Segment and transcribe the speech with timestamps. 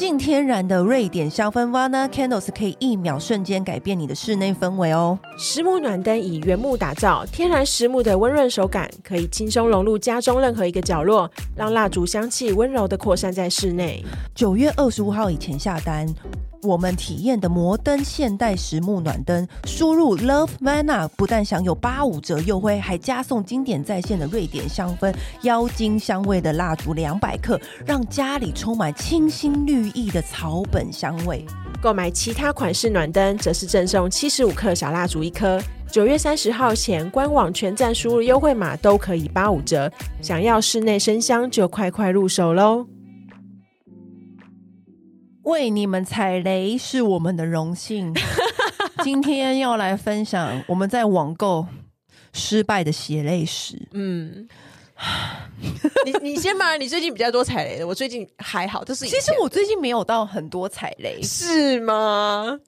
[0.00, 5.18] 净天然的瑞典香氛 Vana Candles 可以一秒瞬间改变你的室内氛围哦。
[5.36, 14.02] 实木暖灯以原木打造，天然实木的温润手感，可以轻松融入家中任何一个角落，让蜡烛香气温柔的扩散在室内。
[14.34, 16.06] 九月二十五号以前下单。
[16.62, 31.44] 我们体验的摩登现代实木暖灯，输入 Love mana 不但享有八五折优惠，还加送经典在线的瑞典香氛妖精香味的蜡烛两百克，让家里充满清新绿意的草本香味。
[31.80, 35.58] 购买其他款式暖灯，则是赠送七十五克小蜡烛一颗。
[35.90, 39.90] 九月三十号前，官网全站输入优惠码都可以八五折。
[40.20, 42.86] 想要室内生香，就快快入手喽！
[45.44, 48.14] 为你们踩雷是我们的荣幸。
[49.02, 51.66] 今天要来分享我们在网购
[52.32, 53.88] 失败的血泪史。
[53.92, 54.46] 嗯，
[56.04, 58.84] 你你先吧，你最近比较多踩雷的，我最近还好。
[58.84, 62.58] 就是其实我最近没有到很多踩雷，是吗？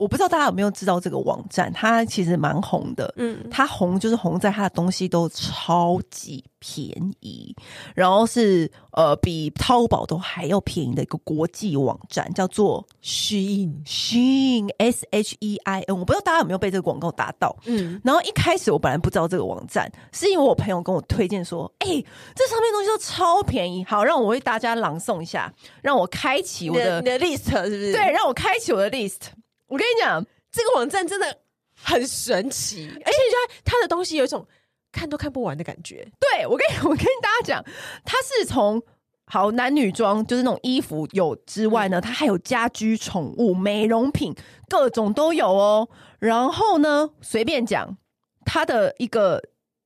[0.00, 3.12] 我不知道大家有没有知道这个网站，它其实蛮红的。
[3.18, 6.88] 嗯，它红就是红在它的东西都超级便
[7.20, 7.54] 宜，
[7.94, 15.98] 然后是呃比淘宝都还要便宜的一个国际网站，叫做 Shein Shein S H E I N。
[15.98, 17.54] 我不知道大家有没有被这个广告打到。
[17.66, 23.84] 嗯，然后一开始我本来不知道这个网站，是因为我朋友跟我推荐说，哎、欸，这上面东西都超便宜。
[23.84, 27.92] 好，让我为大家朗诵一下，让我开启我的你的 list 是不是？
[27.92, 29.28] 对，让我开启我的 list。
[29.70, 31.38] 我跟你讲，这个网站真的
[31.72, 34.46] 很神奇，而且你觉得它的东西有一种
[34.92, 36.06] 看都看不完的感觉。
[36.18, 37.64] 对，我跟你， 我跟大家讲，
[38.04, 38.82] 它是从
[39.26, 44.34] 好男女装，就是那种衣服有之外呢，它还有家居、宠物、美容品，
[44.68, 45.88] 各种都有哦。
[46.18, 47.96] 然后呢，随便讲，
[48.44, 49.40] 它的一个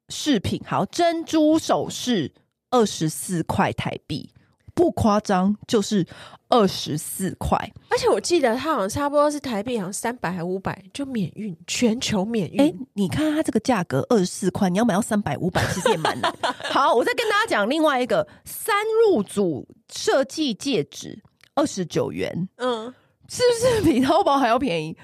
[0.09, 2.33] 饰品，好，珍珠首饰
[2.71, 4.34] 二十四块台币。
[4.75, 6.05] 不夸张，就是
[6.49, 7.57] 二十四块，
[7.89, 12.61] 而且我记得它好像差不多是台币，好像三百还五百就免运，全球免运。
[12.61, 16.35] 哎，你看它这个价格二十四块，你要买到三百五百，其实也蛮难。
[16.71, 18.75] 好，我再跟大家讲另外一个三
[19.07, 21.23] 入组设计戒指，
[21.55, 22.93] 二十九元，嗯，
[23.29, 24.97] 是不是比淘宝还要便宜？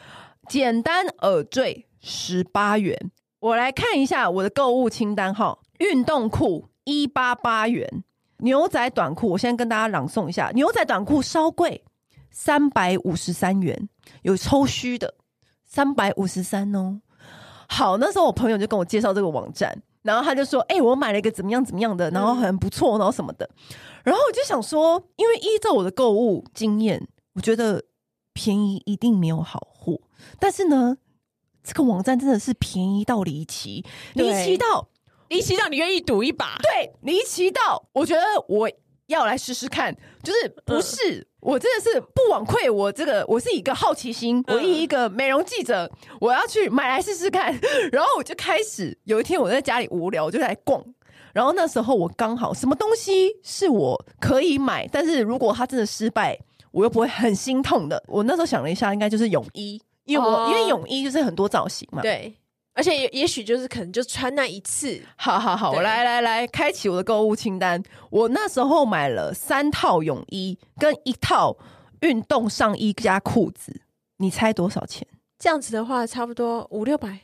[0.49, 8.03] 简单耳坠十八元，我来看一下我的购物清单哈，运动裤一八八元。
[8.43, 10.51] 牛仔短裤，我先跟大家朗诵一下。
[10.55, 11.83] 牛仔短裤稍贵，
[12.31, 13.89] 三百五十三元，
[14.23, 15.15] 有抽虚的，
[15.65, 17.01] 三百五十三哦。
[17.69, 23.49] 好，那时候我朋友就跟我介绍这个网站，然后他就说：“哎、我买了一个怎么样怎么样的，然后很不错，然后什么的。”
[24.03, 27.85] 然后我就想说，因为依照我的购物经验，我觉得
[28.33, 30.01] 便宜一定没有好货。
[30.39, 30.97] 但是呢，
[31.63, 33.85] 这个网站真的是便宜到离奇，
[34.15, 34.89] 离奇到。
[35.31, 36.59] 离奇到你愿意赌一把？
[36.63, 38.71] 对，离奇到我觉得我
[39.07, 45.91] 要来试试看，就是不是、嗯、我真的是不枉费我这个，我是一个好奇心，我以一个美容记者，
[46.21, 47.57] 我要去买来试试看。
[47.93, 50.85] 然后我就开始有一天我在家里无聊，我就来逛。
[51.33, 56.37] 然后那时候我刚好什么东西是我可以买，但是如果它真的失败，
[56.73, 58.03] 我又不会很心痛的。
[58.09, 62.35] 我那时候想了一下，应该就是泳衣，因为我、哦、因为泳衣就是很多造型嘛，对。
[62.73, 67.83] 而且也也许就是可能就穿那一次，好好好，我来来来，开启我的购物清单。
[68.11, 71.57] 我那时候买了三套泳衣跟一套
[72.01, 73.83] 运动上衣加裤子，
[74.19, 75.07] 你猜多少钱？
[75.39, 77.19] 这样子的话，差不多五六百，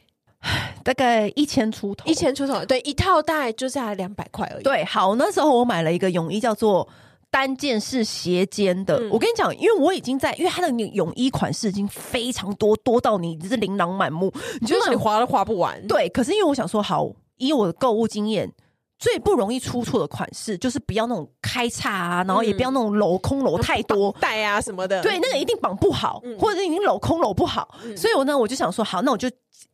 [0.83, 2.65] 大概一千出头，一千出头。
[2.65, 4.63] 对，一套大概就在两百块而已。
[4.63, 6.89] 对，好，那时候我买了一个泳衣，叫做。
[7.37, 15.87] 单件是斜肩的，嗯、我跟你讲，因为我已经在，因为它的泳衣款式已经非常多，多到你是琳琅满目，你就让你划都划不完。
[15.87, 18.51] 对，可是因为我想说，好，以我的购物经验，
[18.99, 25.03] 最不容易出错的款式就是不要那种开叉啊，然后也不要那种镂空镂太多带啊什么的。
[25.03, 27.79] 对，那个一定绑不好，嗯、或者是已经镂空镂不好。
[27.85, 29.31] 嗯、所以我呢，我就想说，好，那我就。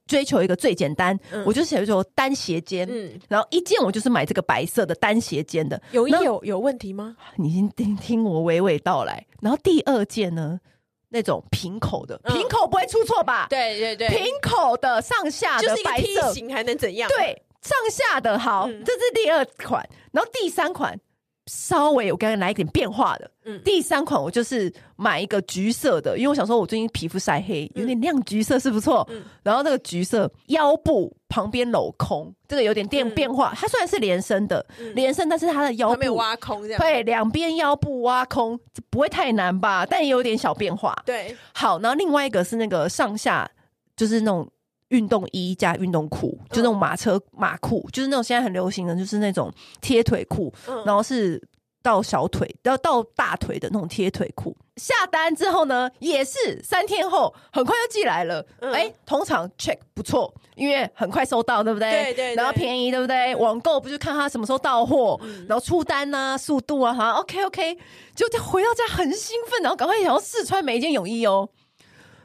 [0.07, 7.17] 追求一个最简单，嗯、我就写说单斜肩，嗯、然后一件我就是买这个白色的单斜肩的，有有有问题吗？
[7.37, 9.25] 你先听听我娓娓道来。
[9.41, 10.61] 然后第二件呢，
[11.09, 13.47] 那种平口的，嗯、平口不会出错吧？
[13.49, 17.09] 对对对，平口的上下的白色，就是一个梯形还能怎样？
[17.09, 19.89] 对，上下的好，嗯、这是第二款。
[20.11, 20.99] 然后第三款
[21.47, 23.31] 稍微我刚刚来一点变化的。
[23.45, 29.07] 嗯，第三款我就是买一个橘色的，因为我想说我最近皮肤晒黑，有点亮橘色是不错。
[29.11, 33.53] 嗯，然后那个橘色腰部旁边镂空，这个有点变变化。
[33.57, 34.65] 它虽然是连身的，
[34.95, 38.59] 连身，但是它的腰部挖空，这样对，两边腰部挖空，
[38.91, 39.85] 不会太难吧？
[39.85, 40.95] 但也有点小变化。
[41.05, 43.49] 对，好，然后另外一个是那个上下
[43.97, 44.49] 就是那种。
[44.93, 50.53] 运动衣加运动裤，就那种马车马裤，就是那种现在很流行的，就是那种贴腿裤，
[50.87, 51.43] 然后是
[51.83, 54.57] 到小腿，要到大腿的那种贴腿裤。
[54.77, 58.45] 下单之后呢，也是三天后很快就寄来了。
[58.61, 61.91] 哎、欸，通常 check 不错，因为很快收到，对不对？
[61.91, 62.35] 对对，对。
[62.37, 63.35] 然后便宜，对不对？
[63.37, 67.77] 网购不就看他什么时候到货，然后出单啊，速度啊，好 OK OK。
[68.15, 71.49] 就回到家很兴奋，然后赶快想要试穿每一件泳衣哦。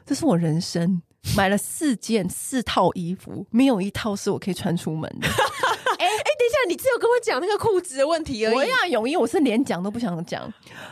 [0.06, 1.02] 这是我人生。
[1.36, 5.28] 买了四件四套衣服，没有一套是我可以穿出门的。
[5.28, 5.32] 哎
[5.98, 8.54] 哎、欸欸，等一下，你只有跟我讲那个裤子的问题而已。
[8.54, 10.42] 我要泳衣，我是连讲都不想讲，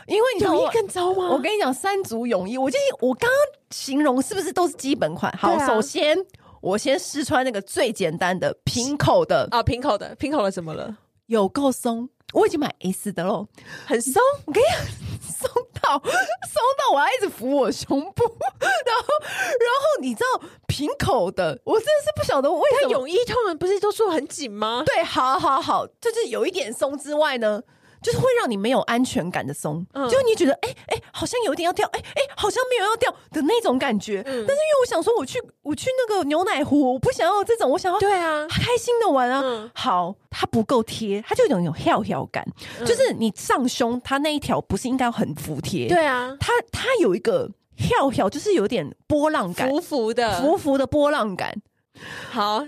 [0.07, 1.29] 因为你泳衣更糟吗？
[1.29, 3.37] 我跟你讲，三组泳衣，我建议我刚刚
[3.71, 5.33] 形容是不是都是基本款？
[5.37, 6.17] 好，啊、首先
[6.61, 10.97] 我先试穿那个最简单的平口的啊，平口的，平口的怎么了？
[11.27, 12.09] 有够松。
[12.33, 13.47] 我已经买 S 的喽，
[13.85, 14.21] 很松。
[14.45, 14.77] 我跟你讲，
[15.21, 15.49] 松
[15.81, 18.23] 到松到我要一直扶我胸部，
[18.59, 24.83] 然后然后你知道平口的，我真的是不晓得为什么泳衣他们不是都说很紧吗？
[24.85, 27.63] 对，好好好，就是有一点松之外呢。
[28.01, 34.21] 就是会让你没有安全感的松，嗯、就你觉得哎哎、欸欸，好像有点要掉，哎、欸、哎、欸，好像没有要掉的那种感觉。
[34.25, 39.41] 嗯、但是因为我想说，我去我去那个牛奶湖，我不想要这种，我想要对啊，开心的玩啊。
[39.43, 42.45] 嗯、好，它不够贴，它就有种跳跳感，
[42.79, 45.87] 嗯、就是你上胸它那一条不是应该很服帖？
[45.87, 51.61] 对啊，它它有一个跳跳，就是有点波浪感，浮浮的，浮浮的波浪感。
[52.31, 52.65] 好，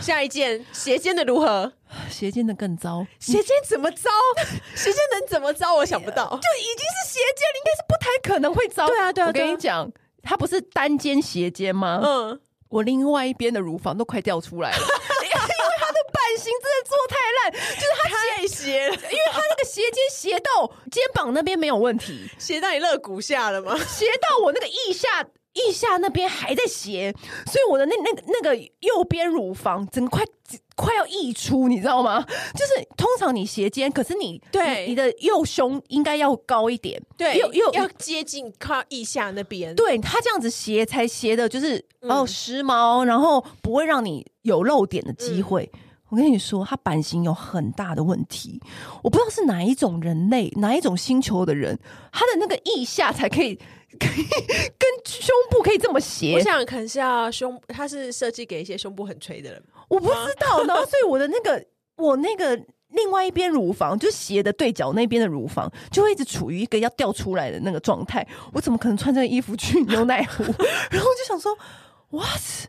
[0.00, 1.72] 下一件斜肩的如何？
[2.10, 3.06] 斜肩的更糟。
[3.18, 4.10] 斜肩怎么糟？
[4.76, 5.74] 斜肩能怎么糟？
[5.76, 8.86] 我想不到， 就已经是斜肩，应该是不太可能会糟。
[8.86, 9.28] 对啊，对啊。
[9.28, 9.90] 我跟你讲，
[10.22, 12.00] 它不是单肩斜肩吗？
[12.04, 15.30] 嗯，我另外一边的乳房都快掉出来了，因为
[15.78, 18.94] 它的版型真的做太烂，就是它太斜了。
[18.94, 23.76] 因为它那个斜肩斜到肩膀那边没有问题，斜到你肋骨下了吗？
[23.88, 25.24] 斜到我那个腋下。
[25.54, 27.12] 腋下那边还在斜，
[27.46, 30.24] 所以我的那那个那个右边乳房整个快
[30.76, 32.24] 快要溢出，你知道吗？
[32.54, 39.74] 就是通常你斜肩，可是你对你，你的右胸应该要高一点，对，又又要接近靠腋下那边。
[39.74, 45.68] 对，他这样子斜才斜的，就是哦时髦，然后不会让你有露点的机会。
[45.74, 45.80] 嗯、
[46.10, 48.60] 我跟你说，它版型有很大的问题，
[49.02, 51.76] 我不知道是哪一种人类，哪一种星球的人，
[52.12, 53.58] 他的那个腋下才可以。
[53.98, 54.24] 可以
[54.78, 59.62] 跟胸部可以这么斜，我想可能是要胸，它是设计给一些胸部很垂的人。
[59.88, 61.64] 我不知道，然后所以我的那个
[61.96, 68.26] 我那个另外一边乳房，就斜的对角那边的乳房，就会一直处于一个要掉出来的那个状态。
[68.52, 70.42] 我怎么可能穿这个衣服去牛奶湖？
[70.90, 71.56] 然后我就想说
[72.10, 72.68] ，what？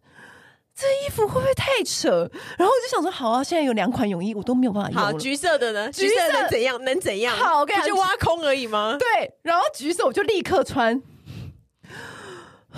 [0.73, 2.09] 这衣服会不会太扯？
[2.57, 4.97] 然后我就想说，好啊，现在有两款泳衣，我都没有办法用。
[4.97, 5.91] 好，橘色的呢？
[5.91, 6.81] 橘色能怎样？
[6.85, 7.35] 能怎样？
[7.35, 8.95] 好，我就挖空而已吗？
[8.97, 11.01] 对，然后橘色我就立刻穿。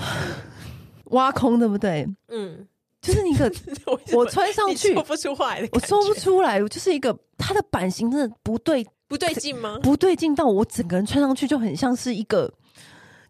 [1.12, 2.08] 挖空对不对？
[2.30, 2.68] 嗯，
[3.02, 3.52] 就是一个
[4.14, 9.80] 我穿上去说不出话来，我说不出来，我就是一个它的版型真的不对，不对劲吗？
[9.82, 12.54] 不对劲到我整个人穿上去就很像是一个，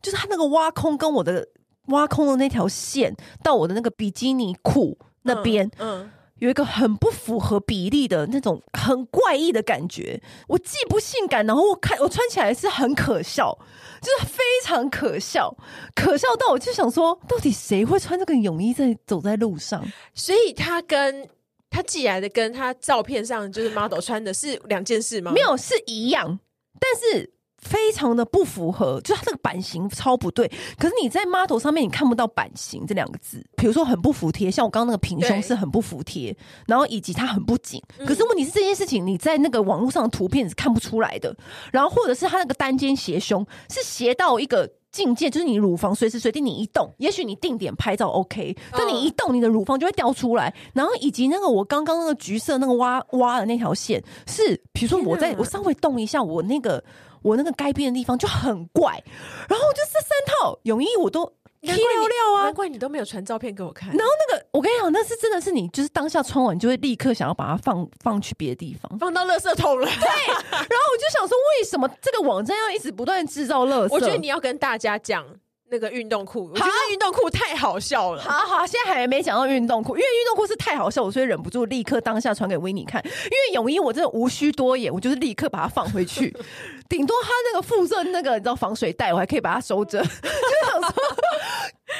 [0.02, 1.48] 就是它那个挖空跟我的
[1.88, 6.02] 挖空的那条线到我的那个比基尼裤那边，嗯。
[6.04, 13.56] 嗯有一个很不符合比例的那种很怪异的感觉，我既不性感，然后我看我穿起来是很可笑，
[14.01, 15.56] 就是非常可笑，
[15.94, 19.86] 可笑到我就想说，到底谁会穿这个泳衣在走在路上？
[20.15, 21.30] 所以他跟
[21.70, 25.32] 他寄来的跟他照片上就是 model 穿的是两件事吗？
[25.32, 26.39] 没有，是一样，
[26.80, 27.32] 但是。
[27.62, 30.51] 非常的不符合，就是它这个版型超不对。
[30.77, 37.82] 可是你在 model 上面你看不到版型这两个字，比如说很不服帖，像我刚刚那个平胸是很不服帖，然后以及它很不紧。
[38.00, 41.36] 嗯、可是问题是这件事情你在那个网络上的图片是看不出来的。
[41.72, 50.51] 然后或者是它那个单肩斜胸是斜到一个境界，就是你乳房随时随地你一动，也许你定点拍照 OK，但你一动你的乳房就会掉出来。
[50.74, 56.84] 然后以及那个我刚刚那个橘色那个挖挖的那条线是，比如说我在我稍微动一下我那个。
[57.22, 59.04] 我那个该变的地方就很怪，
[59.48, 61.25] 然后就这三套泳衣我都
[61.62, 63.90] 踢尿尿啊，难怪你都没有传照片给我看。
[63.90, 69.86] 然后那个我跟你讲，那是真的是你就是当下穿完就会立刻想要把它放放去别的地方，放到垃圾桶了。
[69.86, 73.94] 对，然后我就想说，为什么这个网站要一直不断制造垃圾？
[73.94, 75.24] 我觉得你要跟大家讲
[75.72, 78.22] 那个运动裤，我觉得运动裤太好笑了。
[78.22, 83.01] 好好，现在还没讲到运动裤，因为运动裤是太好笑，我所以忍不住立刻当下传给维尼看。
[83.06, 86.36] 因为泳衣我真的无需多言，我就是立刻把它放回去。
[86.90, 90.01] 顶多它那个附赠那个你知道防水袋，我还可以把它收着。
[90.01, 90.94] 就想说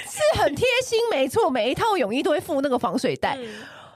[0.04, 3.38] 是很贴心，没错，每一套泳衣都会附那个防水袋。
[3.40, 3.48] 嗯、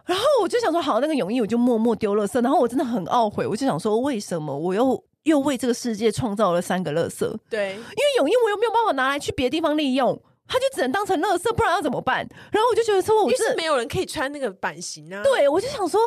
[0.06, 2.40] 然后我就想说，好，那个泳衣我就默默丢了色。
[2.40, 5.04] 然后我真的很懊悔，我就想说，为什么我又？
[5.26, 12.18] 又为这个世界创造了三个垃圾，对，因为泳衣我又没有办法拿来去别的地方利用，他就只能当成垃圾，不然要怎么办？
[12.52, 15.24] 然后我就觉得说，我是没有人可以穿那个版型啊。
[15.24, 16.00] 对，我就想说，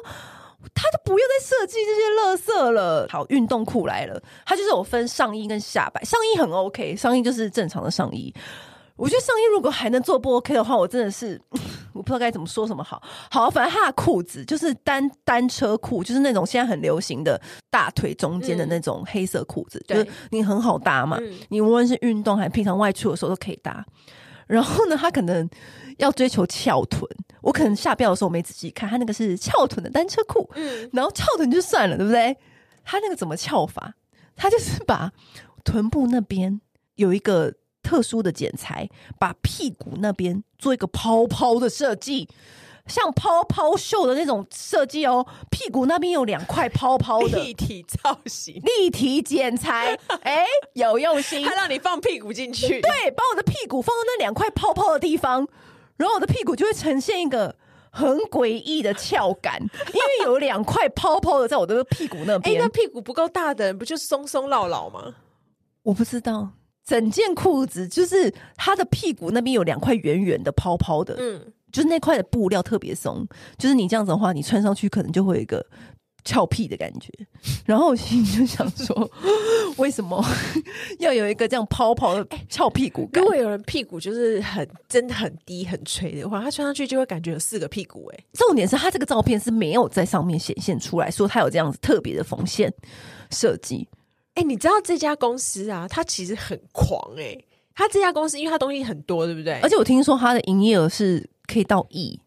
[0.73, 3.09] 他就不要再设计这些垃圾了。
[3.11, 8.33] 好，运动裤来了，它就是有分上衣跟下摆，上衣很 OK，上衣就是正常的上衣。
[8.99, 11.41] 我觉得上衣如果还能做不 OK 的话，我真的是
[11.95, 13.01] 我不知道该怎么说什么好。
[13.31, 17.41] 好，反正他的裤子就是单单车裤，就是那种现在很流行的
[17.71, 21.17] 大腿中间的那种黑色裤子，嗯、就是你很好搭嘛。
[21.21, 23.87] 嗯、你无论是运动还是平常外出的时候都可以搭。
[24.49, 25.49] 然后呢，他可能
[25.99, 27.09] 要追求翘臀，
[27.41, 30.51] 我可能下标的时候我没仔细看，他那个是翘臀的单车裤。
[30.57, 32.37] 嗯，然后翘臀就算了，对不对？
[32.85, 33.95] 他那个怎么翘法？
[34.35, 35.13] 他就是把
[35.65, 36.61] 臀部那边
[36.97, 37.55] 有一个。
[37.89, 38.87] 特殊的剪裁，
[39.19, 42.29] 把屁股那边做一个泡泡的设计，
[42.87, 45.27] 像泡泡袖的那种设计哦。
[45.51, 52.79] 屁股那边有两块泡泡的立体造型，立体剪裁， 哎、欸，有用心，还让你放屁股进去。
[52.83, 55.49] 对，把我的屁股放到那两块泡泡的地方，
[55.97, 57.57] 然后我的屁股就会呈现一个
[57.91, 62.43] 很诡异的翘感，因为有两块泡泡的在我的屁股那边。
[62.55, 65.15] 哎、欸，那屁股不够大的人不就松松绕绕吗？
[65.85, 66.51] 我不知道。
[66.89, 73.29] 整件裤子就是他的屁股那边有两块圆圆的泡泡的，嗯，就是那块的布料特别松，
[73.59, 75.63] 就是你这样子的话，你穿上去可能就会有一个
[76.25, 77.13] 翘屁的感觉。
[77.67, 79.11] 然后我心里就想说，
[79.77, 80.25] 为什么
[80.99, 83.07] 要有一个这样泡泡的翘屁股？
[83.13, 88.11] 如果有人屁股就是很真的很低很垂的话，他穿上去就会感觉有四个屁股。
[88.15, 92.73] 哎，重点是他这个照片是没有在上面显现出来说他有这样子特别的缝线
[93.31, 93.87] 设计。
[94.39, 95.89] 哎、欸，你知道这家公司啊？
[95.89, 97.45] 它其实很狂哎、欸！
[97.75, 99.59] 它这家公司，因为它东西很多，对不对？
[99.63, 102.21] 而且我听说它的营业额是可以到亿，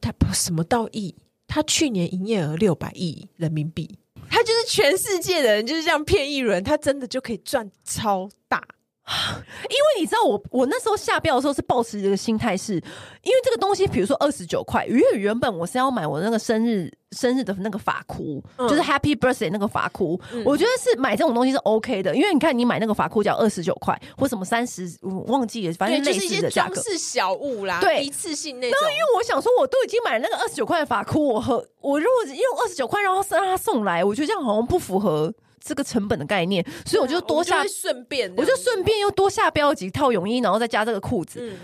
[0.00, 1.14] 它不什么到亿？
[1.46, 3.98] 它去年营业额六百亿人民币，
[4.30, 8.66] 它就是全世界的人就是这样骗一轮，它真的就可以赚超大。
[9.08, 28.78] 因为你知道我，我那时候下标的时候是抱持这个心态，是因为这个东西，比如说二十九块，因为原本我是要买我那个生日生日的那个发箍，嗯、就是 Happy Birthday 那个发箍，嗯、我觉得是买这种东西是 OK 的，因为你看你买那个发箍只要二十九块，或什么三十，我忘记了，反正类似的价格，是小物啦，对，一次性那种。
[28.78, 35.32] 然后因为我想说，我都已经买了那个二十九块的发箍，我和我如果用二十九块，然后让他送来，我觉得这样好像不符合。
[35.60, 41.40] 这个成本的概念，所以我就多下顺便，我就顺便又多下标几套泳衣，然后再加这个裤子。
[41.40, 41.58] 嗯、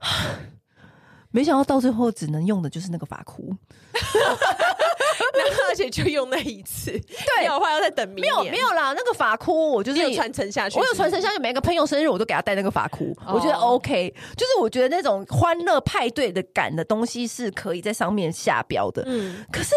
[1.30, 3.54] 没想到到最后只能用的就是那个发箍，
[5.68, 6.90] 而且就用那一次。
[6.92, 8.32] 对，有话要再等明年。
[8.32, 11.38] 没有没有啦，那个发箍我就是传承下去，我有传承下去。
[11.38, 14.14] 每个朋友生日我都给他戴那个发箍，哦、我觉得 OK。
[14.36, 19.02] 就是我觉得那种欢乐派对的感的东西是可以在上面下标的。
[19.06, 19.74] 嗯，可是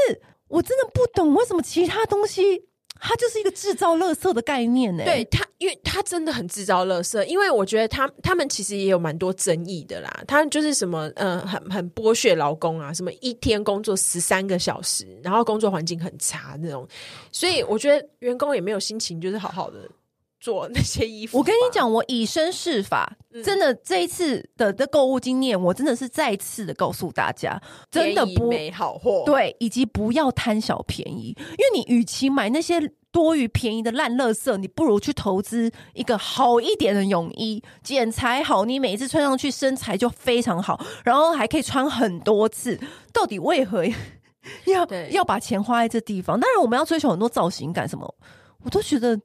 [0.48, 2.69] 我真的不懂为什么其他东西。
[3.00, 7.24] 他就是一个制造垃圾的概念呢、对他，因为他真的很制造垃圾。
[7.26, 10.24] 因为我觉得他他们其实也有蛮多争议的啦。
[10.28, 16.88] 他就是什么，嗯、呃，很很剥削劳工啊，什么一天工作十三个小时，然后工作环境很差那种。
[17.32, 19.80] 所以我觉得员工也没有心情，就是好好的。
[20.40, 32.80] 做那些衣服，我跟你讲，我以身试法，嗯、真的这一次的的购物经验，我真的是再次的告诉大家，真的不没好货，对，以及不要贪小便宜，因为你与其买那些
[33.12, 42.80] 多于便宜的烂垃圾，你不如去投资一个好一点的泳衣，剪裁好，你每一次穿上去身材就非常好，然后还可以穿很多次。
[43.12, 43.84] 到底为何
[44.66, 46.40] 要 要把钱花在这地方？
[46.40, 48.16] 当然，我们要追求很多造型感什么，
[48.64, 49.20] 我都觉得。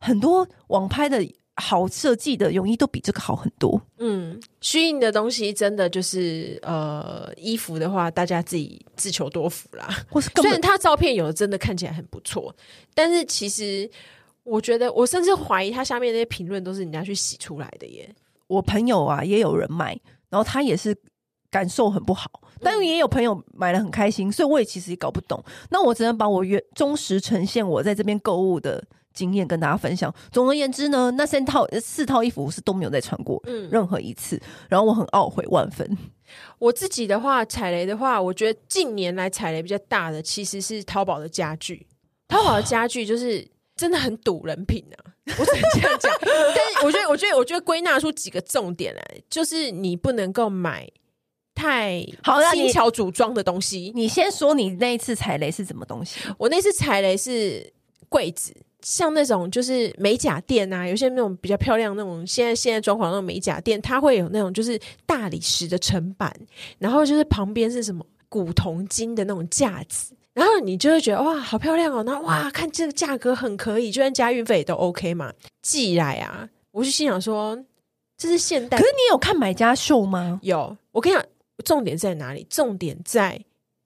[0.00, 1.24] 很多网拍的
[1.56, 3.80] 好设计的泳衣都比这个好很多。
[3.98, 9.86] 嗯，虚印的东西真的就是呃，衣服的话，大家自己自求多福啦。
[10.10, 12.54] 或是虽然他照片有的真的看起来很不错，
[12.94, 13.88] 但是其实
[14.42, 18.08] 我觉得，我甚至怀疑他下面那些评论都是人家去洗出来的耶。
[18.46, 19.90] 我朋友啊，也有人买，
[20.30, 20.96] 然后他也是
[21.50, 25.44] 感受很不好，但也有朋友买了很开心，所以我也其实也搞不懂。
[25.68, 28.82] 那我只能把我原忠实呈现我在这边购物的。
[29.20, 30.12] 经验跟大家分享。
[30.32, 34.40] 总而言之呢，那三套四套衣服我是都没有再穿过，嗯，任何一次。
[34.70, 35.86] 然后我很懊悔万分。
[36.58, 41.86] 我自己的话，踩雷的话，我觉得近年来踩雷比较大的其实是淘宝的家具。
[42.28, 43.46] 淘宝的家具就是
[43.76, 46.10] 真的很赌人品啊，我只能这样讲。
[46.22, 50.88] 但是我觉得，我觉得，我觉得归纳出几个重点来，就是你不能够买
[51.54, 53.92] 太好轻巧组装的东西。
[53.94, 56.20] 你先说你那一次踩雷是什么东西？
[56.38, 57.72] 我那次踩雷是
[58.08, 58.54] 柜子。
[58.82, 66.34] 像那种就是美甲店啊，有些那种比较漂亮那种，现在现在装潢那种美甲店，它会有那种就是大理石的层板，
[66.78, 75.32] 然后就是旁边是什么古铜金的那种架子，然后你就会觉得哇，好漂亮哦，那哇，看这个价格很可以，就算加运费也都 OK 嘛。
[75.62, 77.58] 寄来啊，我就心想说
[78.16, 80.38] 这是现代，可是你有看买家秀吗？
[80.42, 81.24] 有，我跟你讲，
[81.64, 82.46] 重点在哪里？
[82.48, 83.40] 重点在。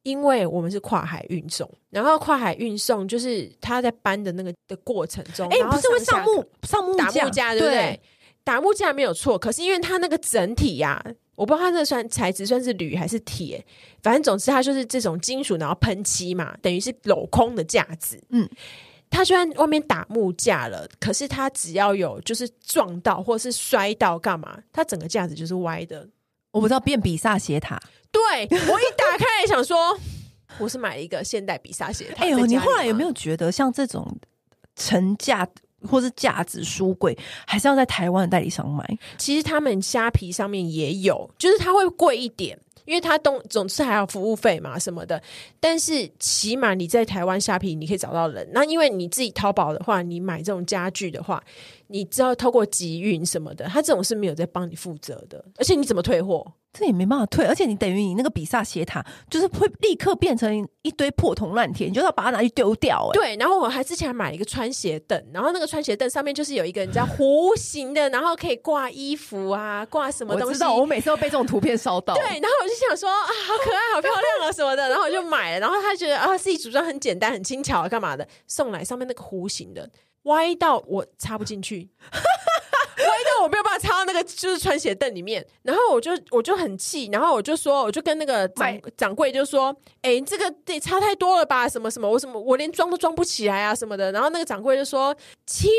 [0.04, 7.74] 因为我们是跨海运送，然后跨海运送就是他在搬的那个的过程中，哎、欸，不是会上木上木打木架，对不对？
[7.74, 8.00] 对
[8.44, 13.64] 打木架没有错，可是因为它那个整体呀、啊，我不知道它这算材质算是铝还是铁，
[14.02, 18.22] 反正总之它就是这种金属，然后喷漆嘛，等于是镂空的架子。
[18.28, 18.46] 嗯，
[19.08, 26.06] 它虽然外面打木架了，可是它只要有就是撞到或是摔到干嘛，它整个架子就是歪的。
[26.54, 27.76] 我不知道变比萨斜塔。
[28.12, 29.98] 对，我一打开来想说，
[30.58, 32.22] 我是买了一个现代比萨斜塔。
[32.22, 34.16] 哎呦，你后来有没有觉得像这种
[34.76, 35.46] 成架
[35.82, 38.88] 或是架子书柜，还是要在台湾的代理商买？
[39.18, 42.56] 其实他们虾皮上面也有，就是它会贵一点。
[42.86, 45.18] 因为它东总是还有服务费嘛什么的，
[45.58, 48.46] 但是起码你在台湾虾皮你可以找到人。
[48.52, 51.42] 那因为你自己淘宝的话，你买这种家具的话，
[51.88, 55.44] 你知道透过集运什么的，他这种是没有在帮你负责的。
[55.56, 56.52] 而且你怎么退货？
[56.76, 57.46] 这也没办法退。
[57.46, 63.08] 而且你等于你那个比萨斜塔，就是会立刻变成一堆破铜烂铁，你就要把它拿去丢掉。
[63.12, 63.14] 欸。
[63.14, 63.36] 对。
[63.36, 70.48] 然后我还之前还买了一个穿鞋凳，然后那个穿鞋凳上面就是有一个你知道弧形的，然后可以挂衣服啊，挂什么东西。
[70.48, 72.12] 我知道，我每次都被这种图片烧到。
[72.14, 72.22] 对。
[72.24, 72.74] 然后我就。
[72.74, 75.60] 就想说啊，好可爱，好漂亮啊什么的，然后我就买了。
[75.60, 78.26] 然后他觉得啊，自己组装很简单、很轻巧，干嘛的？
[78.48, 79.88] 送来上面那个弧形的，
[80.24, 85.46] 歪到我插不进去， 歪到我没有办法插到那个就是穿鞋凳里面。
[85.62, 91.68] 然后我就我就很气，然后我就说，我就跟那个掌掌柜就说，哎、欸，这个得差太多了吧？
[91.68, 94.12] 什么什么，我什么我连装都装不起来啊什么的。
[94.12, 95.16] 然后那个掌柜就说，
[95.46, 95.70] 亲，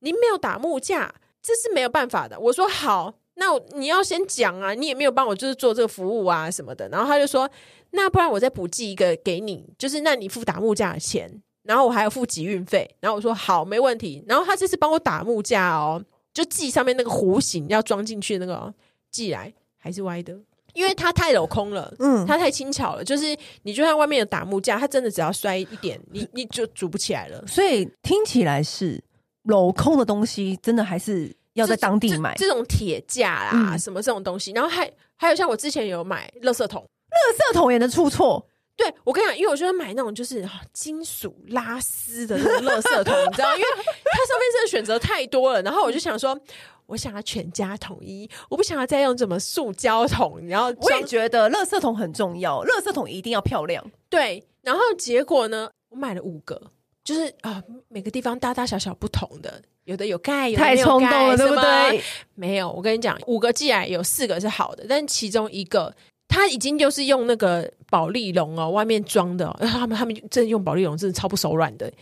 [0.00, 2.38] 您没有打木架，这是没有办法的。
[2.40, 3.14] 我说好。
[3.34, 7.48] 那你要先讲啊，你也没有帮我就是做这个服务啊什么的，然后他就说，
[7.92, 16.02] 那不然我再补寄一个给你，就是那你付打木架的钱，然后我还要付集运费，然后我说好，没问题，然后他这次帮我打木架哦，
[16.32, 18.72] 就寄上面那个弧形要装进去那个
[19.10, 20.38] 寄来还是歪的，
[20.74, 29.02] 因为它太镂空了，嗯，它太轻巧了，就是你就算外面有打木架，它真的只要摔一点，你你就组不起来了，所以听起来是
[29.44, 31.34] 镂空的东西，真的还是。
[31.54, 36.80] 要在当地买这，这种铁架啦，嗯、什么这种东西，然后还还有像我之前有买垃圾桶，
[37.10, 38.46] 垃圾桶也能出错。
[38.80, 45.60] 对，我跟你讲，因为我觉得买那种就是金属拉丝的那种垃圾桶，你知道，因为它上面真的选择太多了。
[45.60, 46.38] 然后我就想说，
[46.86, 50.40] 我想要全家统一，我不想要再用什么塑胶桶。
[50.48, 53.84] 然后我也觉得垃圾桶很重要，垃圾桶一定要漂亮。
[54.08, 56.58] 对，然后结果呢，我买了五个，
[57.04, 59.60] 就是啊，每个地方大大小小不同的。
[59.84, 62.02] 有的有盖，有的没有盖，太冲动了，对不对？
[62.34, 65.92] 没有，我跟你讲，五个寄来有四个是好的，但其中一个
[66.30, 71.92] 他已经就是用那个保丽龙哦，外面装的，他们他们真的用保丽龙，真的超不手软的，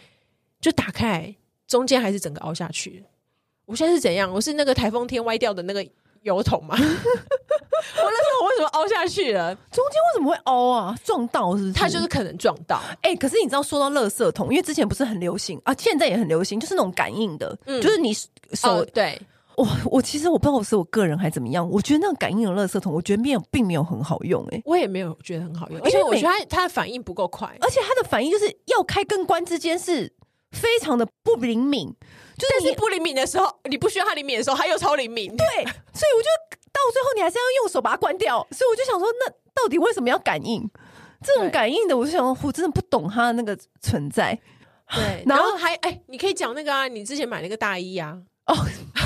[0.61, 1.35] 就打开
[1.67, 3.03] 中间还是整个凹下去。
[3.65, 4.33] 我现在是怎样？
[4.33, 5.85] 我是那个台风天歪掉的那个。
[6.23, 6.75] 油桶吗？
[6.77, 9.55] 我那时候我为什么凹下去了？
[9.71, 10.95] 中间为什么会凹啊？
[11.05, 11.73] 撞到是不是？
[11.73, 12.83] 它就是可能撞到。
[13.03, 19.19] 哎、欸，可是你知道，说到垃圾桶，因为之前不是很流行啊，现在也很流行，就是那种感应的，嗯、就是你手、哦、对。
[19.59, 24.57] 我我其实我不知道我是我个人还怎么样，我觉得那种感应的垃圾桶，我觉得没有并没有很好用、欸。
[24.57, 30.13] 哎，我也没有觉得很好用，而且我觉得它它的反应不够快，而且它的反应就是要开跟关之间是
[30.53, 31.93] 非常的不灵敏。
[32.39, 35.27] 就是你不灵敏的时候，你不需要它灵敏的时候，它又超灵敏。
[35.37, 35.47] 对，
[35.93, 36.29] 所以我就
[36.71, 38.47] 到最后你还是要用手把它关掉。
[38.53, 39.29] 所以我就想说，那
[39.61, 40.71] 到底为什么要感应？
[41.21, 44.39] 这种感应的，我就想说，我真的不懂它的那个存在。
[44.95, 48.17] 对，然后还哎、欸，你可以讲那个啊，你之前买那个大衣啊。
[48.47, 48.55] 哦，
[48.95, 48.98] 反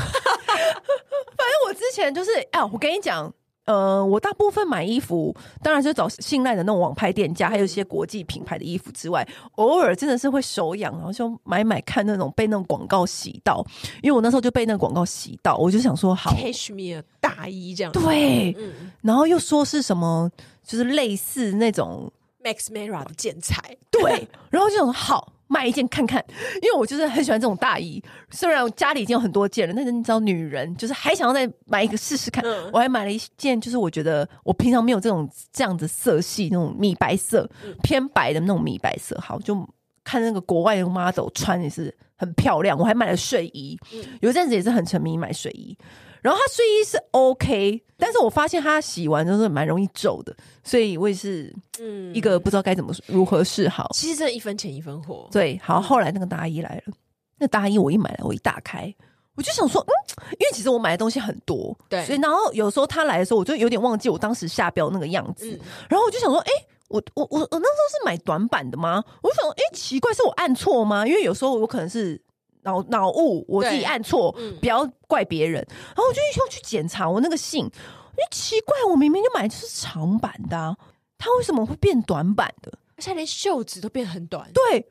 [1.37, 3.33] 正我之前就是哎、啊，我跟你讲。
[3.65, 13.65] 呃，我大部分买衣服，当然是找信赖的那种网拍店家，还有一些国际品牌的衣服之外，偶尔真的是会手痒，然后就买买看那种被那种广告洗到，
[14.03, 20.29] 因为我那时候就被那个广告洗到，我就想说好， Cashmere 大衣这样，对，嗯、然后又说是什么，
[20.65, 22.13] 就是类似那种
[22.43, 25.33] Max Mara 的建材， 对，然后就好。
[25.49, 26.25] 买一件看看，
[26.63, 28.03] 因为我就是很喜欢这种大衣。
[28.31, 32.43] 虽然我家里已经有很多件了，但是你知道，女人就是还想要再买一个试试看。
[32.43, 37.47] 嗯、我还买了一件，就是我觉得我平常没有这种这样子色系，那种米白色
[37.83, 39.15] 偏白的那种米白色。
[39.21, 39.55] 好，就
[40.03, 45.77] 看那个国外的 model 穿也是很漂亮，我还买了睡衣，嗯、有一阵子也是很沉迷买睡衣。
[46.23, 50.33] 然后他睡衣是 OK，但是我发现他洗完之后蛮容易皱的，
[50.63, 53.91] 所以我也是嗯一个不知道该怎么如何是好。
[53.93, 55.29] 其实这一分钱一分货。
[55.33, 56.95] 对，好，后来那个大衣来了，
[57.39, 58.95] 那大衣我一买来，我一打开，
[59.35, 59.93] 我就想说，嗯，
[60.39, 66.51] 因为其实我买的东西很多，对，所以然后有时候他来的时候，我就有点忘记我当时下标那个样子，嗯、然后我就想说，哎，
[66.87, 69.03] 我我我我那时候是买短版的吗？
[69.23, 71.05] 我就想说，哎，奇怪，是我按错吗？
[71.05, 72.23] 因为有时候我可能是。
[72.63, 75.65] 脑脑雾，我自己按错，嗯、不要怪别人。
[75.69, 80.77] 然后我就要去检查我那个信，哎，奇怪，我明明就买的是长版的，啊，
[81.19, 82.73] 它为什么会变短版的？
[82.97, 84.51] 而且连袖子都变很短。
[84.53, 84.87] 对，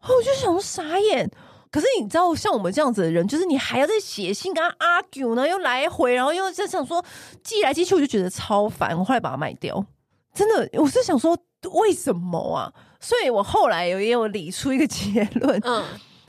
[0.00, 1.30] 然后我就想说傻眼。
[1.70, 7.04] 可是你知道，像我们这样子的人，就是你还要再写信跟他 argue 呢，又来回，然后又在想说
[7.42, 8.98] 寄来寄去，我就觉得超烦。
[8.98, 9.84] 我后来把它卖掉。
[10.32, 11.36] 真的，我是想说
[11.72, 12.72] 为什么啊？
[13.00, 15.84] 所以我后来有也有理出一个结论，嗯。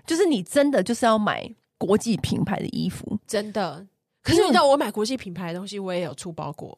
[0.09, 3.85] 就是你真的就是要买国际品牌的衣服，真的。
[4.23, 6.75] 可是你知道我买国际品牌的东西，我也有出包过，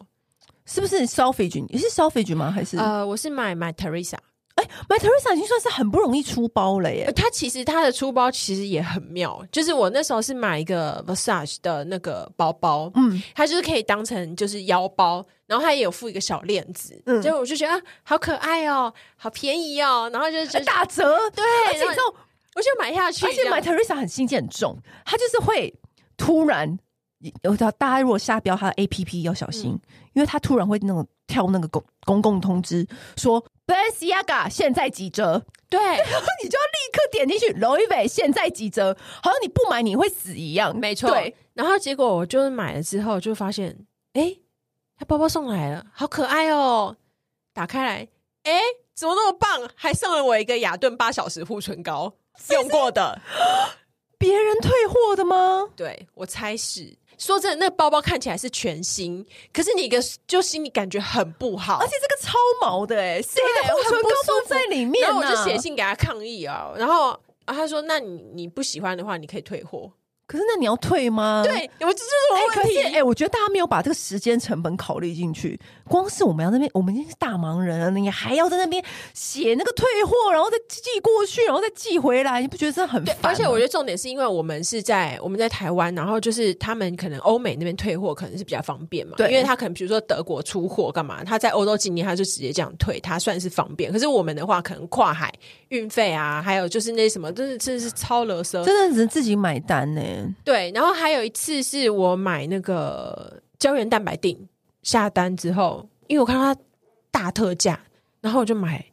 [0.66, 2.50] 是不是？Selfridges 你是 Selfridges 吗？
[2.50, 4.18] 还是呃，我是买 My Teresa。
[4.56, 7.10] 哎，My Teresa 已经算是很不容易出包了耶。
[7.16, 21.02] 它其实它的出包其实也很妙，就是我那时候是买一个 Versace 的那个包包，嗯，它就是可以当成就是腰包，然后它也有附一个小链子，嗯，所以我就觉得啊，好可爱哦，好便宜哦，然后就觉得打折，
[21.34, 21.86] 对，而且
[22.54, 25.74] 我就买下去，而且买 Teresa 很心机很重，他就是会
[26.16, 26.78] 突然
[27.42, 29.80] 有条大家如果下标他的 A P P 要小心，嗯、
[30.14, 32.86] 因为他突然会那种跳那个公公共通知
[33.16, 41.08] 说 Balenciaga 现在几折，对， 然后你就要立刻点进去 Louis V 现在几折，好像你不买你会死一样，没错。
[41.10, 44.36] 对，然后结果我就是买了之后就发现，哎，
[44.98, 46.96] 他包包送来了，好可爱哦，
[47.54, 48.08] 打开来，
[48.42, 48.60] 哎，
[48.94, 52.12] 怎么那么棒，还送了我一个雅顿八小时护唇膏。
[52.50, 53.20] 用过的，
[54.18, 55.68] 别人退货的吗？
[55.76, 56.96] 对，我猜是。
[57.18, 65.08] 说真的，那个包包看起来是全新，可是你一个就心里感觉很不好，而且这个超毛的哎、欸，谁的护唇膏放在里面、啊？
[65.08, 67.10] 然后我就写信给他抗议啊，然后
[67.44, 69.92] 啊他说：“那你你不喜欢的话，你可以退货。”
[70.32, 71.42] 可是那你要退吗？
[71.44, 72.78] 对，我这就是我问题。
[72.78, 75.60] 哎、欸欸，我觉得大家没有把这个时间成本考虑进去。
[75.86, 83.16] 光是我们要那边，我们已经是大忙人了，你还要在那边写那个退货，然后再寄过去，然后再寄回来，你不觉得这很烦？
[83.20, 89.16] 而且我觉得重点是因为我们是在我们在台湾，然后就是他们可能欧美那边退货可能是比较方便嘛。
[89.18, 93.92] 对，因为他可能比如说德国出货干嘛，他在欧洲境内他就直接这样退，他算是方便。
[93.92, 95.30] 可是我们的话，可能跨海
[95.68, 100.00] 运费啊，还有就是那什么，真的真的是超勒索，真的只能自己买单呢。
[100.44, 100.92] 对，然后。
[100.92, 104.48] 还有一次是我买那个胶原蛋白定
[104.82, 106.60] 下单之后，因为我看到它
[107.10, 107.80] 大特价，
[108.20, 108.84] 然后我就买，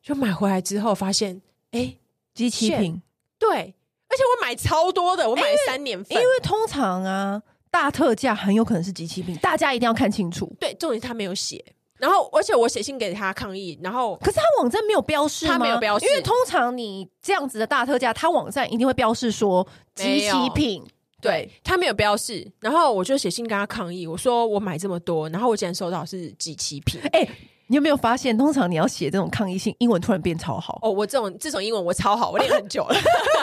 [0.00, 1.40] 就买回来之后发现，
[1.72, 1.96] 哎，
[2.34, 3.02] 机器品，
[3.36, 3.74] 对，
[4.08, 10.54] 而且我买超多的，我买了三年份，因为通常啊，大特价很有可能是机器品，大家一定要看清楚。
[10.60, 11.64] 对，重点是他没有写。
[12.00, 15.52] 然后，而且我写信给他抗议，然后可是他网站没有标示吗？
[15.52, 20.82] 他没有标示，因为通常你这样子的大特价，他网站一定会标示说即期品。
[21.20, 26.98] 对，他没有标示，然后我就写信跟他抗议，我说我买这么多，然后我竟然收到是即期品。
[27.12, 27.28] 哎，
[27.66, 30.90] 你有没有发现，通常你要写这种抗议信，英文突然变超好哦。
[30.90, 32.94] 我这种这种英文我超好，我练很久了。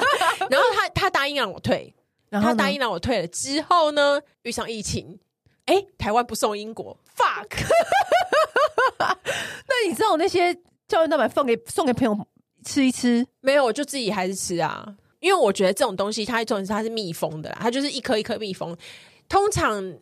[0.50, 1.94] 然后他他答应让我退，
[2.30, 5.20] 然后他答应让我退了之后呢，遇上疫情，
[5.66, 7.64] 哎，台湾不送英国，fuck。
[9.68, 10.54] 那你知道那些
[10.88, 12.28] 胶原蛋白放给送给朋友
[12.66, 13.26] 吃一吃？
[13.42, 14.86] 没有，我就自己还是吃啊。
[15.20, 18.78] 因为我觉得这种东西，它重点是它是密封的啦，它就是一颗一颗密封，
[19.28, 19.94] 通常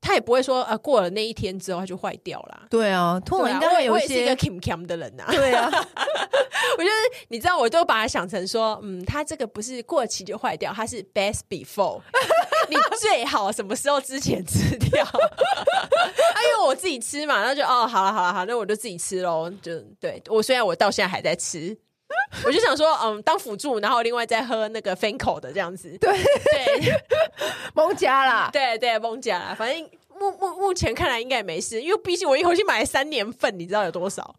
[0.00, 2.66] 它也不会说呃过了那一天之后它就坏掉啦。
[2.68, 5.30] 对啊，通常应该会有一些一个 Kim Kim 的人呐、啊。
[5.30, 6.90] 对啊， 我觉得
[7.28, 12.00] 你知道，我都把它想成说，嗯，它这个不是过期就坏掉，它是 best before，
[12.70, 15.04] 你最好什么时候之前吃掉？
[15.04, 19.50] 啊，因为我自己吃嘛，然后就哦，好了好了好，那我就自己吃喽。
[19.60, 21.76] 就对我虽然我到现在还在吃。
[22.44, 26.92] 我就想说，嗯，当辅助，然后另外再喝那个 Fancl 的这样子，对对，
[27.72, 34.34] 蒙加啦，对对蒙加啦，反正目目目前看来应该也没事，因为毕竟我一口气买了三年份，你知道有多少，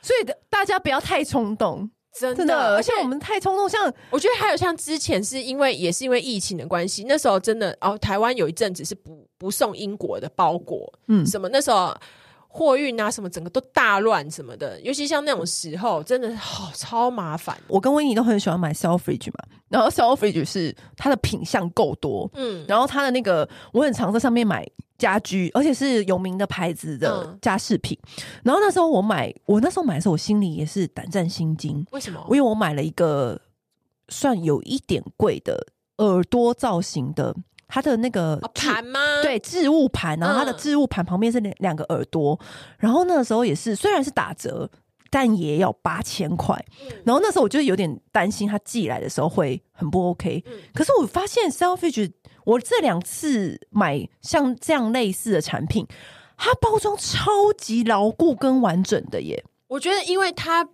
[0.00, 11.94] 所以大家不要太冲动，真的，真的，而且我们太冲动，像我觉得还有像之前是因为也是因为疫情的关系，那时候真的哦，台湾有一阵子是不不送英国的包裹，嗯，什么那时候。
[12.50, 17.56] 货运啊，什么整个都大乱什么的，尤其像那种时候，真的好、哦、超麻烦。
[17.68, 24.66] 我跟威尼都很喜欢买 Selfridges 嘛，然后 Selfridges 是它的品相够多，嗯，然后它的那个我很常在上面买
[24.98, 27.96] 家居，而且是有名的牌子的家饰品。
[28.02, 31.86] 嗯、然后那时候我买，我那时候买的时候，我心里也是胆战心惊。
[31.92, 32.20] 为什么？
[32.28, 33.40] 因为我买了一个
[34.08, 35.66] 算有一点贵的
[35.98, 37.34] 耳朵造型的，
[37.68, 38.98] 它的那个盘吗？
[39.22, 40.18] 对，置物盘。
[40.18, 42.38] 然后它的置物盘旁边是两两个耳朵。
[42.40, 42.46] 嗯、
[42.78, 44.68] 然后那个时候也是，虽然是打折。
[45.10, 46.62] 但也要八千块，
[47.02, 50.44] 然后那时候我就有点担心它寄来的时候会很不 OK。
[50.74, 52.12] 可是我发现 Selfridges，
[52.48, 55.86] 我这两次买像这样类似的产品，
[56.36, 59.44] 它包装超级牢固跟完整的耶。
[59.66, 60.68] 我觉得，因为它。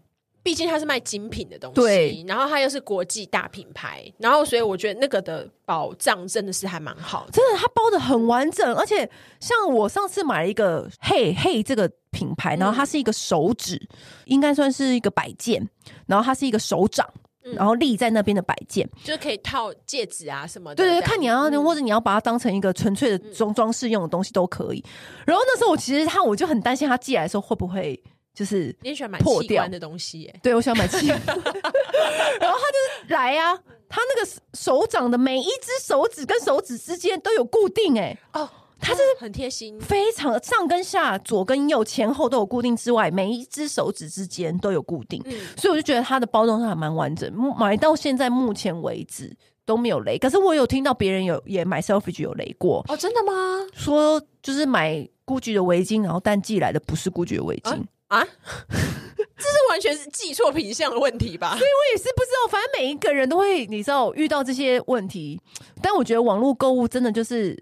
[0.45, 9.11] 毕竟它是卖精品的东西，对，然后它又是国际大品牌，然后所以我觉得那个的保障真的是还蛮好的，真的，它包的很完整，而且
[9.41, 15.67] 像我上次买了一个 Hey Hey 这个品牌，然后它是一个手指，嗯、应该算是一个摆件，
[16.05, 17.09] 然后它是一个手掌，
[17.45, 24.85] 嗯、然后立在那边的摆件，就可以套戒指啊什么的，对对，看你要，嗯、或者你要把它当成一个纯粹的装装饰用的东西都可以。
[25.27, 28.03] 然后那时候我其实他我就很担心他寄来的时候会不会。
[28.35, 30.41] 就是你喜欢买器官的东西耶？
[30.43, 31.17] 对，我喜欢买器官。
[31.25, 47.33] 然后他就是来呀、啊，他那个手掌的每一只手指跟手指之间都有固定哎哦，他是很贴心，非常上跟下、左跟右、前后都有固定之外，每一只手指之间都有固定，嗯、所以我就觉得它的包装上还蛮完整。
[47.59, 49.35] 买到现在目前为止
[49.65, 53.33] 都没有雷，可是我有听到别人有也买 Selfridges 有雷过哦，真的吗？
[53.73, 57.71] 说就是买 Gucci 的围巾，然后但寄来的不是 Gucci 的围巾。
[57.71, 58.23] 啊啊，
[58.69, 61.57] 这是完全是寄错品相的问题吧？
[61.57, 65.41] 所以我也是不知道，反正每一个人都会，你知道遇到这些问题。
[65.81, 67.61] 但我觉得网络购物真的就是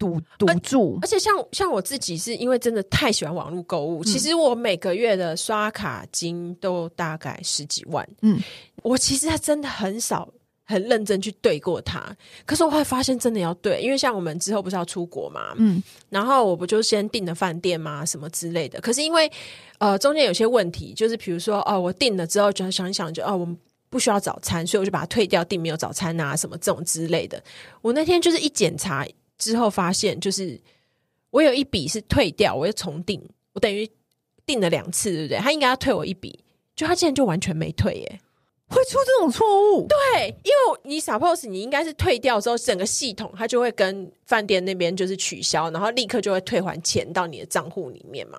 [0.00, 8.08] 赌赌注，而且像像我自己是因为真的太喜欢网络购物，嗯、其实我每个月的刷卡金都大概十几万。
[8.22, 8.40] 嗯，
[8.82, 10.28] 我其实还真的很少。
[10.64, 12.00] 很认真去对过它，
[12.46, 18.80] 可是我会发现真的要对，因为像我们之后不是要出国嘛，嗯，然后我不就先订了饭店嘛，什么之类的。
[18.80, 19.28] 可是因为
[19.78, 23.58] 呃中间有些问题，就是比如说哦，我订了之后就想一想就，就哦我们
[23.88, 27.42] 不需要早餐，所以我就把它退掉，订没有早餐啊什么这种之类的。
[27.82, 29.04] 我那天就是一检查
[29.40, 30.60] 之后发现，就是
[31.30, 33.20] 我有一笔是退掉，我又重订，
[33.54, 33.90] 我等于
[34.46, 35.38] 订了两次，对不对？
[35.38, 36.44] 他应该要退我一笔，
[36.76, 38.20] 就他竟然就完全没退耶。
[38.68, 39.88] 会出这种错误？
[39.88, 48.38] 对，因为你 suppose 你应该是退掉之后，整个系统它就会跟饭店那边就是取消，然后立刻就会退还钱到你的账户里面嘛。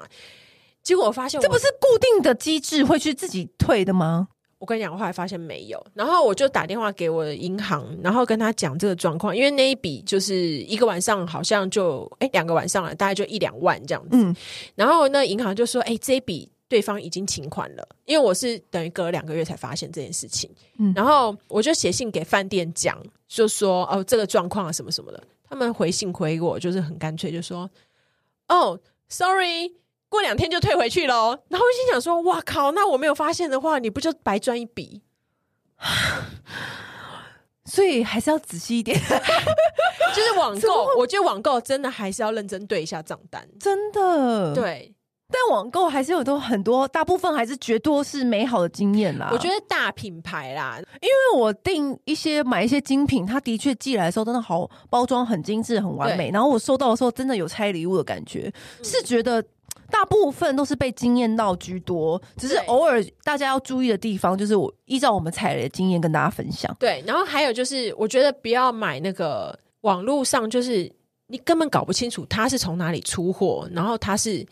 [0.81, 4.29] 结果我发现我，这不是固定的机制会去自己退的吗？
[4.61, 14.09] 我跟你讲，我后来发现没有，然后我就打电话给我的银行，然后跟他讲这个状况，因为那一笔就是一个晚上好像就哎两个晚上了，大概就一两万这样子。
[14.13, 14.33] 嗯，
[14.75, 16.49] 然后那银行就说，哎，这一笔。
[16.71, 22.97] 对方已经请款了，因为我是等于隔了两个月才发现这件事情，嗯，然后我就写信给饭店讲，
[23.27, 27.69] 就说哦这个状况啊什么什么的，他们回信回我就是很干脆，就说
[28.47, 29.73] 哦，sorry，
[30.11, 31.39] 过两天就退回去喽。
[31.47, 35.01] 然后我心想说，哇靠，那我没有发现的话，你不就白赚一笔？
[37.65, 38.99] 所以还是要仔细一点，
[40.13, 44.93] 就是网购， 我觉得网购真的还是要认真对一下账单，真的，对。
[45.33, 49.29] 但网购还是有都很多，大部分还是绝多是美好的经验啦。
[49.31, 56.29] 我觉得大品牌啦，因为我订一些买一些精品，它的确寄来的时候真的好包装，很精致，很完美。
[56.31, 59.41] 然后我收到的时候，真的有拆礼物的感觉，嗯、是觉得
[59.91, 66.75] 大部分都是被惊艳到居多，只是偶尔大家要注意的地方，就是我依照我们踩雷的经验跟大家分享。
[66.79, 70.91] 对，然后还有就是，我觉得不要买那个网络上，就是
[71.27, 74.43] 你根本搞不清楚它是从哪里出货，然后它是。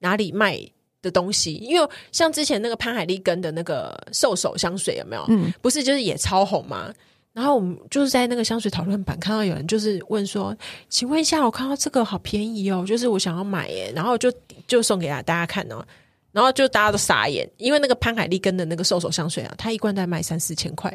[0.00, 0.56] 哪里卖
[1.02, 1.54] 的东西？
[1.54, 5.24] 因为像之前那个潘海利根的那个兽首香水有没有？
[5.28, 6.94] 嗯，不是就是也超红吗？
[7.38, 10.52] 然后我们就是在那个香水讨论版看到有人就是问说
[10.90, 14.32] ：“请问一下，我看到这个好便宜哦，就是我想要买耶。”然后就
[14.66, 15.80] 就送给大家看哦，
[16.32, 20.90] 然后就大家都傻眼，因为那个潘海利根的那个兽首香水啊，它一罐在卖三四千块，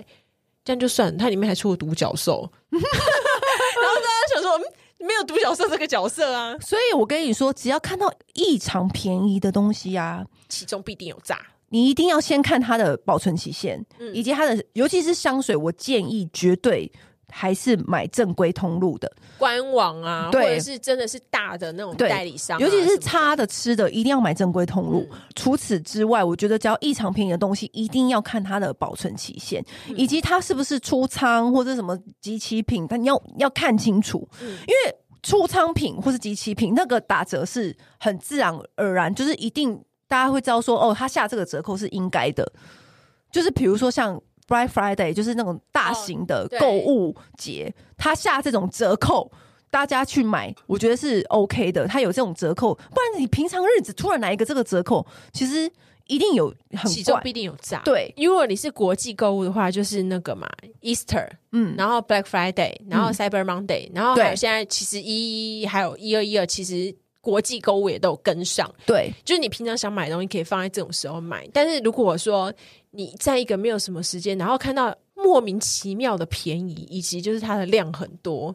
[0.65, 4.57] 这样就算它里面还出了独角兽， 然后大家想说。
[4.57, 4.73] 嗯
[5.05, 11.37] 没有独角兽这个角色啊，所以我跟你说，只要看到异常便宜的东西啊，其中必定有诈。
[11.73, 16.91] 你一定要先看它的保存期限，嗯、以及它的，尤其是香水，我建议绝对
[17.31, 19.11] 还是买正规通路的。
[19.39, 25.07] 官网啊，或者是真的是大的那种代理商、啊，尤其是擦的、吃的，一定要买正规通路。
[25.11, 34.95] 嗯、除此之外，我觉得只要异常便宜的东西，一定要看它的保存期限，嗯、以及它是不是出仓或者什么集齐品，但你要要看清楚，嗯、因为。
[35.25, 39.81] 出仓品或是集齐品，那个打折是很自然而然，就是一定
[40.13, 42.47] 大家会知道说，哦，他下这个折扣是应该的。
[43.31, 49.31] 就是比如说像 Black Friday，就是那种大型的购物节，他、哦、下这种折扣，
[49.71, 51.87] 大家去买，我觉得是 OK 的。
[51.87, 55.67] 他有这种折扣，不然你平常日子突然来一个这个折扣，其实
[56.05, 57.81] 一定有很其中必定有诈。
[57.83, 60.47] 对，如果你是国际购物的话，就是那个嘛
[60.83, 68.69] ，Easter，嗯，然后 Black Friday，然后 Cyber Monday，、嗯、然后还有现在其实一一还有一二一二，其实国际购物也都有跟上。
[68.85, 71.47] 对，就是你平常想买的东西，可以放在这种时候买。
[71.53, 72.53] 但是如果说
[72.91, 78.53] 你在一个没有什么时间，然后看到莫名其妙的便宜，以及就是它的量很多。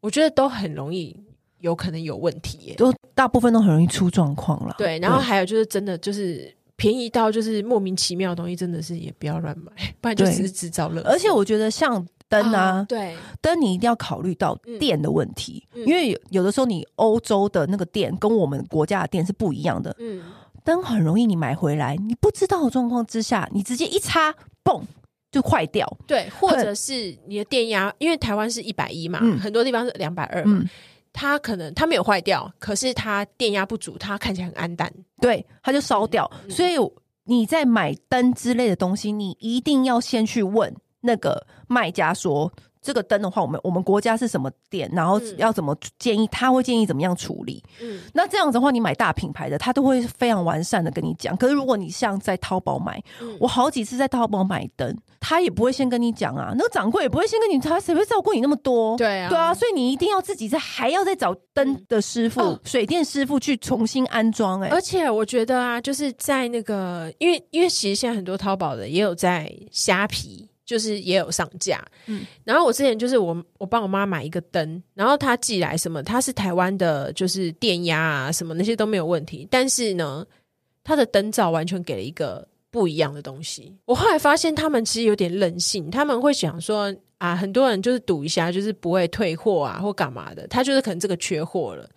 [0.00, 1.14] 我觉得都很容易，
[1.58, 4.76] 有可能有问题耶，都大部分都很容易出状况了。
[4.78, 11.02] 对，然后还有就是真的就是便宜到就是莫名其妙的东西，真的是也不要乱买，不然就只是制造乐。
[11.02, 13.16] 而且我觉得像灯啊，哦、对。
[13.40, 19.94] 灯你一定要考虑到电的问题，嗯、因为有，有的时候你欧洲的那个电跟我们国家的电是不一样的。
[19.98, 20.22] 嗯，
[20.64, 24.82] 灯很容易你买回来，你不知道的状况之下，你直接一插，嘣。
[25.30, 30.68] 就坏掉，对，或者是你的电压，因为台湾是一百一嘛，嗯、很多地方是两百二嘛，嗯、
[31.12, 36.28] 它可能它没有坏掉，可是它电压不足，它看起来很暗淡，对，它就烧掉。
[36.46, 36.76] 嗯、所以
[37.24, 42.52] 你在买灯之类的东西，你一定要先去问那个卖家说。
[42.80, 44.88] 这个灯的话，我们我们国家是什么店？
[44.94, 46.26] 然后要怎么建议？
[46.28, 47.62] 他会建议怎么样处理？
[47.82, 51.36] 嗯，那这样子的话，你买大品牌的，他都会非常完善的跟你讲。
[51.36, 56.54] 可是如果你像在淘宝买，嗯、我好几次在淘宝买灯，他也不会先跟你讲啊。
[56.56, 58.96] 那个掌柜也不会先跟你，他谁会照顾你那么多？
[58.96, 64.68] 对啊，对啊，所以你一定要自己在还要再找灯的师傅、嗯、水电师傅去重新安装、欸。
[64.68, 70.47] 哎，而且我觉得啊，就是在那个，因为因为其实现在很多淘宝的也有在虾皮。
[70.68, 80.26] 就是也有上架，嗯，然后我之前就是我我帮我妈买一个灯，然后她寄来什么，它是台湾的，就是电压啊什么那些都没有问题，但是呢，
[80.84, 83.74] 它的灯罩完全给了一个不一样的东西。
[83.86, 91.88] 我后来发现他们其实有点任性，他们会想说啊，很多人就是赌一下，就是不会退货啊或干嘛的，他就是可能这个缺货了，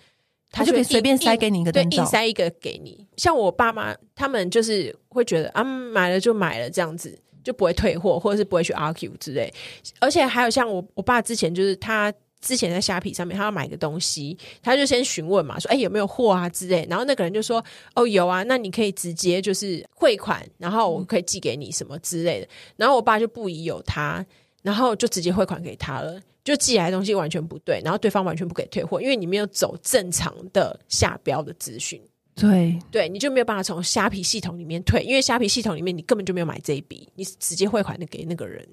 [0.49, 3.05] 他就可以随便塞给你一个灯罩，对，硬塞一个给你。
[3.17, 7.19] 像我爸妈他们就是会觉得啊，买了就买了这样子。
[7.43, 9.53] 就不会退货，或者是不会去 argue 之类。
[9.99, 16.85] 而且还有像我我爸之前就是他之前在虾皮上面，他要买个东西，他就先询问嘛，说哎、有没有货啊之类。
[16.89, 22.47] 然后那个人就说哦有啊，那你可以直接就是汇款，然后我可以寄给你什么之类的。
[22.77, 24.25] 然后我爸就不疑有他，
[24.63, 32.01] 然后就直接汇款给他了，就寄来的东西完全不对，然后对方完全不给退货，因为你没有走正常的下标的资讯。
[32.33, 38.67] 对对，你就没有办法从虾皮系统里面退，因为虾皮系统里面你根本就没有买这一笔，你直接汇款的给那个人，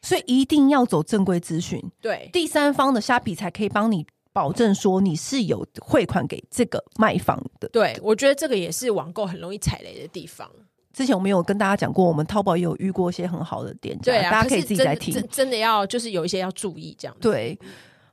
[0.00, 1.82] 所以一定要走正规资讯。
[2.00, 7.68] 对，第三方的虾皮才可以帮你保证说你是有汇款给这个卖方的。
[7.68, 10.48] 对，我觉得这个也是网购很容易踩雷的地方。
[10.92, 15.12] 之前我们有跟大家讲过，我们淘宝也有遇过一些很好的店家，对啊，大家可以自己再听。
[15.12, 17.16] 真真的要就是有一些要注意这样。
[17.20, 17.58] 对。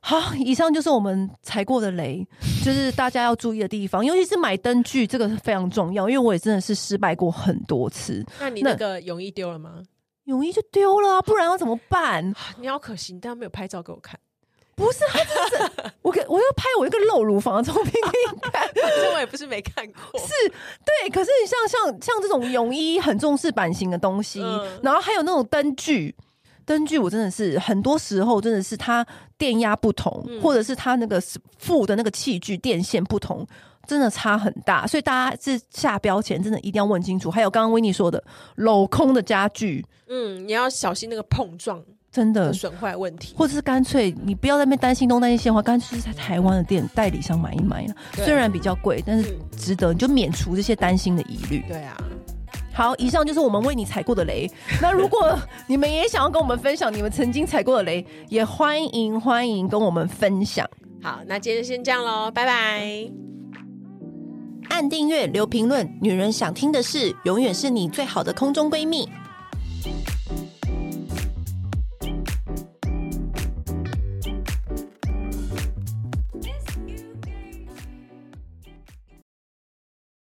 [0.00, 2.26] 好，以上就是我们踩过的雷，
[2.64, 6.08] 就是大家要注意的地方，尤其是买灯具，这个是非常重要。
[6.08, 8.24] 因为我也真的是失败过很多次。
[8.40, 9.82] 那你那个泳衣丢了吗？
[10.24, 12.34] 泳衣就丢了，不然要怎么办？
[12.60, 14.18] 你好可惜，但没有拍照给我看。
[14.74, 17.98] 不是，是我给我要拍我一个露乳房的照片给
[18.32, 19.94] 你看，反正我也不是没看过。
[20.20, 26.14] 是对，可是你像像像这种泳衣很重视版型的东西，嗯、然后还有那种灯具。
[26.64, 29.04] 灯具我真的是很多时候真的是它
[29.38, 31.22] 电压不同，嗯、或者是它那个
[31.56, 33.46] 附的那个器具电线不同，
[33.86, 34.86] 真的差很大。
[34.86, 37.30] 所以大家是下标前真的一定要问清楚。
[37.30, 38.22] 还有刚刚维尼说的
[38.56, 43.34] 镂空的家具，嗯，你要小心那个碰撞，真的损坏问题。
[43.38, 51.64] 或者是干脆你不要在那边担心东担心西的话，干脆是在台湾的店代理商买一买虽然比较贵，但是值得，你就免除这些担心的疑虑。
[51.68, 51.96] 对啊。
[52.78, 54.48] 好，以上就是我们为你踩过的雷。
[54.80, 55.36] 那如果
[55.66, 60.64] 你们也想要跟我们分享你们曾经踩过的雷，也欢迎欢迎跟我们分享。
[61.02, 63.10] 好，那今天先这样喽，拜拜。
[64.68, 69.08] 按订阅，留评论，女人想听的事，永远是你最好的空中闺蜜。